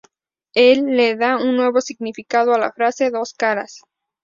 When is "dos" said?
3.11-3.35